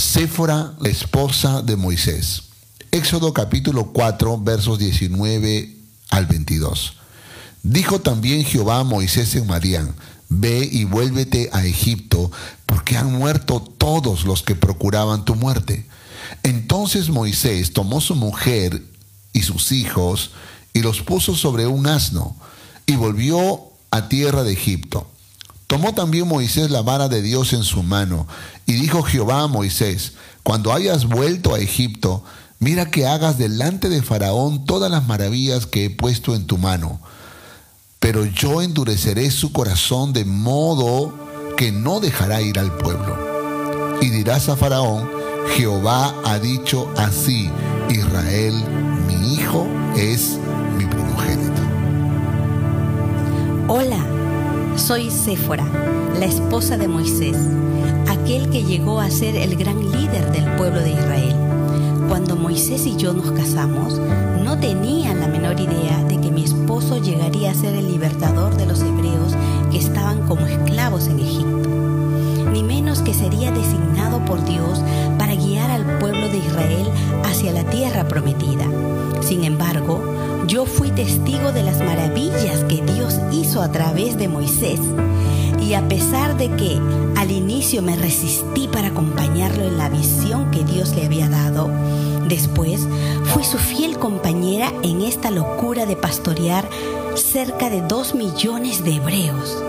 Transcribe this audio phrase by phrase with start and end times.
[0.00, 2.44] Séfora, la esposa de Moisés.
[2.90, 5.76] Éxodo capítulo 4, versos 19
[6.08, 6.94] al 22.
[7.62, 9.94] Dijo también Jehová a Moisés en Madián,
[10.30, 12.32] Ve y vuélvete a Egipto,
[12.64, 15.86] porque han muerto todos los que procuraban tu muerte.
[16.44, 18.82] Entonces Moisés tomó su mujer
[19.34, 20.30] y sus hijos
[20.72, 22.34] y los puso sobre un asno
[22.86, 25.06] y volvió a tierra de Egipto.
[25.70, 28.26] Tomó también Moisés la vara de Dios en su mano
[28.66, 32.22] y dijo Jehová a Moisés, cuando hayas vuelto a Egipto,
[32.58, 37.00] mira que hagas delante de Faraón todas las maravillas que he puesto en tu mano
[38.00, 41.14] pero yo endureceré su corazón de modo
[41.56, 43.98] que no dejará ir al pueblo.
[44.00, 45.08] Y dirás a Faraón,
[45.54, 47.50] Jehová ha dicho así,
[47.90, 48.54] Israel,
[49.06, 49.66] mi hijo,
[49.96, 50.38] es
[50.78, 51.60] mi primogénito.
[53.68, 53.98] Hola,
[54.80, 55.66] soy Séfora,
[56.18, 57.36] la esposa de Moisés,
[58.08, 61.36] aquel que llegó a ser el gran líder del pueblo de Israel.
[62.08, 64.00] Cuando Moisés y yo nos casamos,
[64.42, 68.64] no tenía la menor idea de que mi esposo llegaría a ser el libertador de
[68.64, 69.36] los hebreos
[69.70, 71.68] que estaban como esclavos en Egipto,
[72.50, 74.80] ni menos que sería designado por Dios
[75.18, 76.88] para guiar al pueblo de Israel
[77.24, 78.64] hacia la tierra prometida.
[79.20, 80.02] Sin embargo,
[80.50, 84.80] yo fui testigo de las maravillas que Dios hizo a través de Moisés.
[85.62, 86.76] Y a pesar de que
[87.16, 91.70] al inicio me resistí para acompañarlo en la visión que Dios le había dado,
[92.30, 92.86] Después
[93.24, 96.68] fui su fiel compañera en esta locura de pastorear
[97.16, 99.60] cerca de dos millones de hebreos.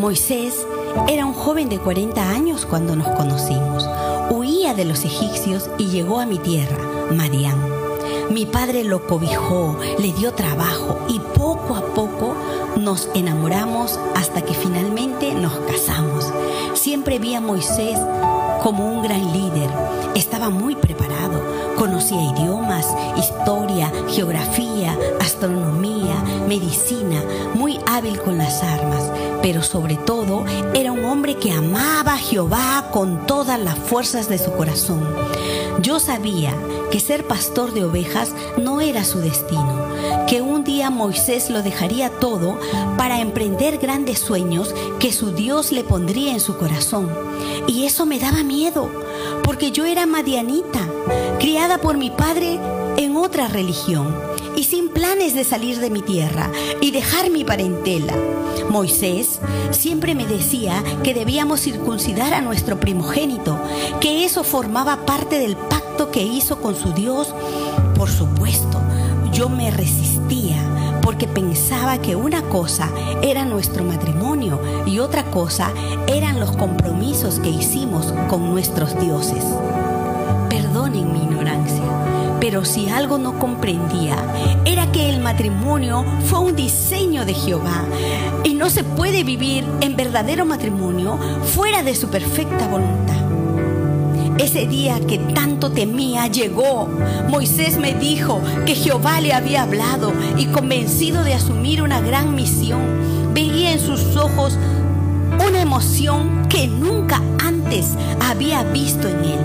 [0.00, 0.66] Moisés
[1.08, 3.88] era un joven de 40 años cuando nos conocimos.
[4.30, 6.78] Huía de los egipcios y llegó a mi tierra,
[7.12, 7.81] Madián.
[8.30, 12.34] Mi padre lo cobijó, le dio trabajo y poco a poco
[12.76, 16.32] nos enamoramos hasta que finalmente nos casamos.
[16.74, 17.98] Siempre vi a Moisés
[18.62, 19.70] como un gran líder.
[20.14, 21.11] Estaba muy preparado,
[21.92, 22.86] conocía idiomas,
[23.18, 26.14] historia, geografía, astronomía,
[26.48, 27.22] medicina,
[27.52, 29.12] muy hábil con las armas,
[29.42, 34.38] pero sobre todo era un hombre que amaba a Jehová con todas las fuerzas de
[34.38, 35.06] su corazón.
[35.82, 36.54] Yo sabía
[36.90, 39.86] que ser pastor de ovejas no era su destino,
[40.26, 42.58] que un día Moisés lo dejaría todo
[42.96, 47.10] para emprender grandes sueños que su Dios le pondría en su corazón.
[47.66, 48.90] Y eso me daba miedo,
[49.42, 50.80] porque yo era madianita,
[51.42, 52.60] criada por mi padre
[52.96, 54.16] en otra religión
[54.54, 56.48] y sin planes de salir de mi tierra
[56.80, 58.14] y dejar mi parentela.
[58.70, 59.40] Moisés
[59.72, 63.60] siempre me decía que debíamos circuncidar a nuestro primogénito,
[64.00, 67.34] que eso formaba parte del pacto que hizo con su Dios.
[67.96, 68.80] Por supuesto,
[69.32, 72.88] yo me resistía porque pensaba que una cosa
[73.20, 75.72] era nuestro matrimonio y otra cosa
[76.06, 79.44] eran los compromisos que hicimos con nuestros dioses.
[80.72, 81.84] Perdonen mi ignorancia,
[82.40, 84.16] pero si algo no comprendía
[84.64, 87.84] era que el matrimonio fue un diseño de Jehová
[88.42, 93.20] y no se puede vivir en verdadero matrimonio fuera de su perfecta voluntad.
[94.38, 96.88] Ese día que tanto temía llegó.
[97.28, 103.34] Moisés me dijo que Jehová le había hablado y convencido de asumir una gran misión,
[103.34, 104.56] veía en sus ojos
[105.72, 109.40] emoción que nunca antes había visto en él.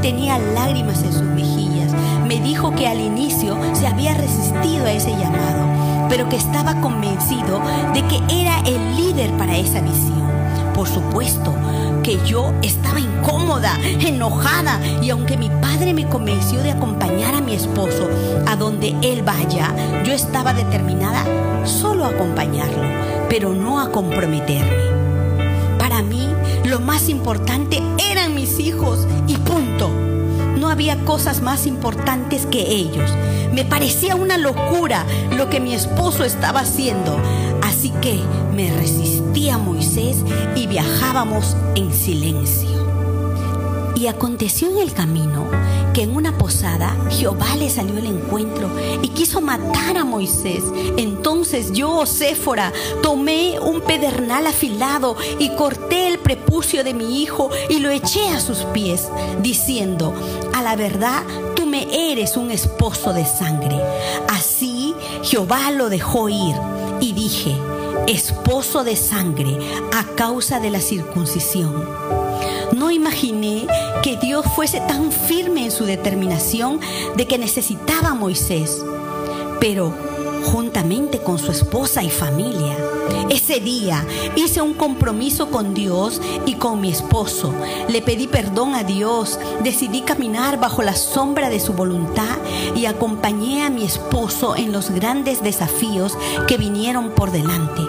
[0.00, 1.92] Tenía lágrimas en sus mejillas.
[2.24, 7.60] Me dijo que al inicio se había resistido a ese llamado, pero que estaba convencido
[7.94, 10.22] de que era el líder para esa misión.
[10.72, 11.52] Por supuesto
[12.04, 17.54] que yo estaba incómoda, enojada, y aunque mi padre me convenció de acompañar a mi
[17.56, 18.08] esposo
[18.46, 21.24] a donde él vaya, yo estaba determinada
[21.66, 22.84] solo a acompañarlo,
[23.28, 25.11] pero no a comprometerme.
[26.72, 29.90] Lo más importante eran mis hijos y punto.
[30.58, 33.14] No había cosas más importantes que ellos.
[33.52, 35.04] Me parecía una locura
[35.36, 37.20] lo que mi esposo estaba haciendo.
[37.62, 38.18] Así que
[38.54, 40.24] me resistí a Moisés
[40.56, 42.71] y viajábamos en silencio.
[44.02, 45.48] Y aconteció en el camino
[45.94, 48.68] que en una posada Jehová le salió el encuentro
[49.00, 50.64] y quiso matar a Moisés.
[50.96, 57.78] Entonces yo, Séfora, tomé un pedernal afilado y corté el prepucio de mi hijo y
[57.78, 59.08] lo eché a sus pies,
[59.40, 60.12] diciendo,
[60.52, 61.22] a la verdad,
[61.54, 63.80] tú me eres un esposo de sangre.
[64.28, 66.56] Así Jehová lo dejó ir
[67.00, 67.56] y dije,
[68.08, 69.58] esposo de sangre
[69.92, 72.21] a causa de la circuncisión.
[72.72, 73.66] No imaginé
[74.02, 76.80] que Dios fuese tan firme en su determinación
[77.16, 78.84] de que necesitaba a Moisés.
[79.60, 79.94] Pero
[80.42, 82.76] juntamente con su esposa y familia.
[83.30, 84.04] Ese día
[84.36, 87.54] hice un compromiso con Dios y con mi esposo.
[87.88, 92.36] Le pedí perdón a Dios, decidí caminar bajo la sombra de su voluntad
[92.74, 96.16] y acompañé a mi esposo en los grandes desafíos
[96.46, 97.82] que vinieron por delante.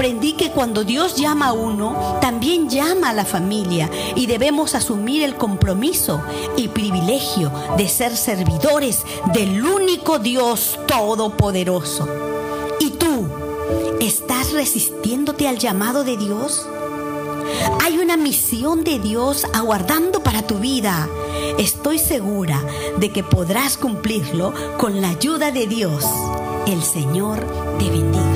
[0.00, 5.22] Aprendí que cuando Dios llama a uno, también llama a la familia y debemos asumir
[5.22, 6.22] el compromiso
[6.56, 9.04] y privilegio de ser servidores
[9.34, 12.08] del único Dios todopoderoso.
[12.80, 13.28] ¿Y tú?
[14.00, 16.66] ¿Estás resistiéndote al llamado de Dios?
[17.82, 21.10] Hay una misión de Dios aguardando para tu vida.
[21.58, 22.64] Estoy segura
[22.96, 26.06] de que podrás cumplirlo con la ayuda de Dios.
[26.66, 27.46] El Señor
[27.78, 28.29] te bendiga.